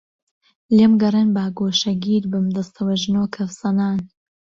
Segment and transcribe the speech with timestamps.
[0.75, 3.99] لێم گەڕێن با گۆشەگیر بم دەستەوئەژنۆ کەفزەنان